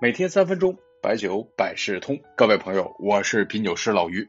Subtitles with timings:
[0.00, 2.20] 每天三分钟，白酒百事通。
[2.36, 4.28] 各位朋友，我是品酒师老于。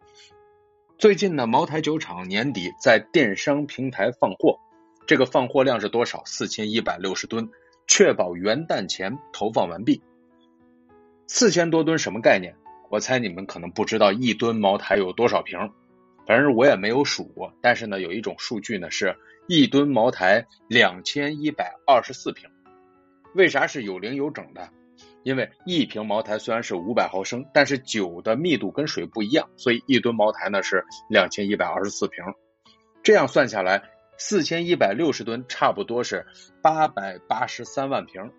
[0.98, 4.58] 最近呢，茅台酒厂年底在电商平台放货，
[5.06, 6.24] 这个放货量是多少？
[6.26, 7.52] 四千一百六十吨，
[7.86, 10.02] 确保元旦前投放完毕。
[11.28, 12.56] 四千多吨什么概念？
[12.90, 15.60] 我猜你们可能不知道一吨茅台有多少瓶，
[16.26, 17.54] 反正我也没有数过。
[17.62, 19.16] 但是呢，有一种数据呢，是
[19.48, 22.50] 一吨茅台两千一百二十四瓶。
[23.36, 24.72] 为啥是有零有整的？
[25.24, 32.24] 因为一瓶茅台虽然是五百毫升，但是酒的密度跟水不一样，所以一吨茅台呢是两千一百二十四瓶。
[33.04, 33.82] 这样算下来，
[34.18, 36.26] 四千一百六十吨差不多是
[36.62, 38.32] 八百八十三万瓶。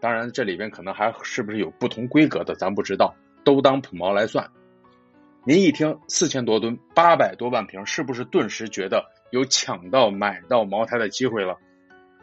[0.00, 3.14] 当然，这里边可能还是不是有不同规格的，咱不知道，
[3.44, 4.50] 都当普茅来算。
[5.44, 11.56] 您一听四千多吨，八百多万瓶，是不是顿时觉得有抢到买到茅台的机会了？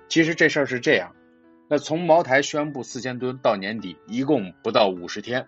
[0.08, 1.14] 其实这事儿是这样。
[1.70, 5.48] 那从茅台宣布四千吨到年底，一共不到五十天。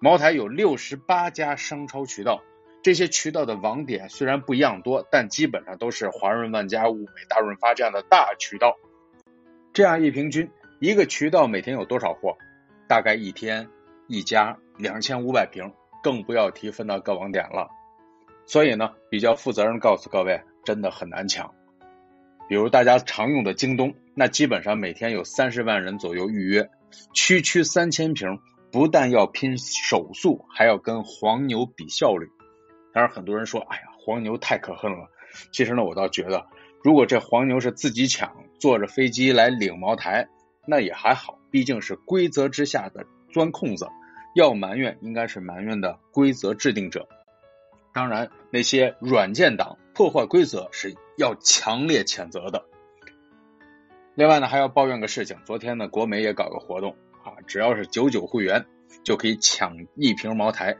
[0.00, 2.42] 茅台有六十八家商超渠道，
[2.82, 8.76] 这些渠道的网点虽然不一样多，但基本上都是华润万家、物美、大润发这样的大渠道。
[9.72, 12.36] 这样一平均，一个渠道每天有多少货？
[12.88, 13.68] 大概一天
[14.08, 17.70] 一家两千五百瓶，更不要提分到各网点了。
[18.44, 21.54] 所以呢，比较负责任告诉各位，真的很难抢。
[22.48, 23.94] 比如大家常用的京东。
[24.14, 26.70] 那基本上每天有三十万人左右预约，
[27.12, 28.38] 区区三千瓶，
[28.70, 32.28] 不但要拼手速，还要跟黄牛比效率。
[32.92, 35.08] 当然，很多人说：“哎呀，黄牛太可恨了。”
[35.50, 36.46] 其实呢，我倒觉得，
[36.82, 40.28] 如果这黄牛是自己抢，坐着飞机来领茅台，
[40.64, 43.88] 那也还好，毕竟是规则之下的钻空子。
[44.36, 47.08] 要埋怨，应该是埋怨的规则制定者。
[47.92, 52.64] 当然，那些软件党破坏规则是要强烈谴责的。
[54.16, 55.36] 另外呢，还要抱怨个事情。
[55.46, 58.66] 昨天呢，国美也搞个活动啊，只要是九九会员
[59.04, 60.76] 就可以抢一瓶茅台。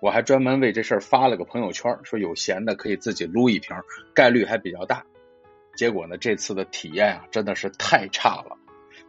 [0.00, 3.76] 我还专门为这事儿发了个朋友圈，说有闲的可以自己撸一瓶，
[4.14, 5.04] 概率还比较大。
[5.76, 8.56] 结果呢，这次的体验啊，真的是太差了，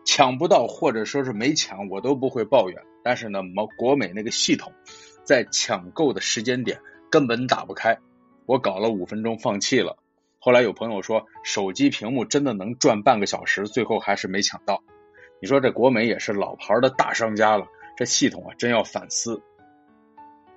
[0.05, 2.81] 抢不到或者说是没抢，我都不会抱怨。
[3.03, 4.73] 但是呢，毛国美那个系统
[5.23, 6.79] 在抢购的时间点
[7.11, 7.99] 根本打不开，
[8.45, 9.97] 我搞了五分钟放弃了。
[10.39, 14.83] 后来有朋友说，手机屏幕真的能转半个小时，最后还是没抢到。
[15.41, 17.65] 你说这国美也是老牌的大商家了，
[17.97, 19.41] 这系统啊真要反思。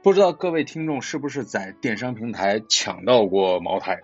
[0.02, 4.00] 不知道各位听众是不是在电商平台抢到过茅台？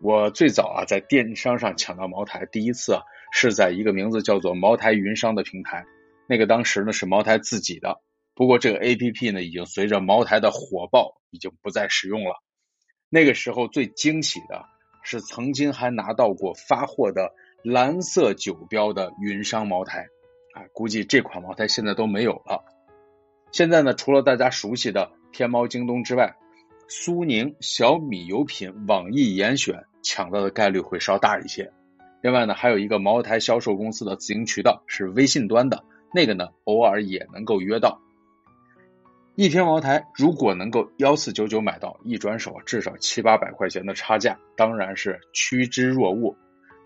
[0.00, 3.02] 我最早啊在电商上抢到茅台，第一次啊
[3.32, 5.84] 是在一个名字叫做茅台云商的平台，
[6.26, 8.00] 那个当时呢是茅台自己的，
[8.34, 12.42] 不过这个 A P P 呢已经随着茅台的火爆已经不再使用了。
[13.12, 14.64] 那个时候最惊喜的。
[15.04, 17.32] 是曾经还拿到过发货的
[17.64, 20.06] 蓝色酒标的云商茅台，
[20.54, 22.62] 啊，估计这款茅台现在都没有了。
[23.50, 26.36] 现在呢，除了大家熟悉的天猫、京东之外，
[26.86, 31.72] 苏宁、小米有品、网易严选抢到的概率会稍大一些。
[32.20, 35.82] 另外呢，还有一个茅台销售公司的自营渠道是微信端的，
[36.14, 38.00] 那个呢，偶尔也能够约到。
[39.34, 46.36] 一瓶茅台如果能够幺四九九买到，一转手至少七八百块钱的差价，当然是趋之若鹜。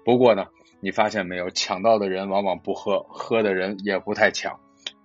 [0.04, 0.46] 不过呢，
[0.80, 4.60] 你发现没有，抢到的人往往不喝，喝的人也不太抢。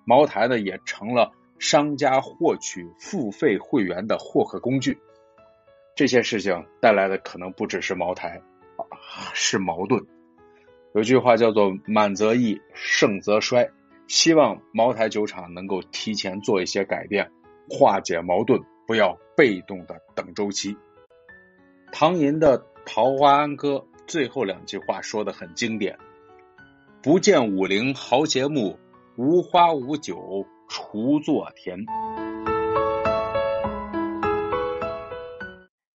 [0.06, 5.00] 茅台呢，也成了商家获取付费会员的获客工具。
[5.96, 8.40] 这些事情带来的可能不只是茅台，
[9.34, 10.06] 是矛盾。
[10.94, 13.68] 有句话叫做“满则溢，盛则衰”。
[14.11, 17.31] 希望茅台酒厂能够提前做一些改变，
[17.69, 20.75] 化解矛盾，不要被动的等周期。
[21.94, 23.69] 唐寅的《桃花庵歌》
[24.07, 25.97] 最后两句话说的很经典
[27.01, 28.77] ：“不见武陵豪杰墓，
[29.16, 31.79] 无花无酒锄作田。”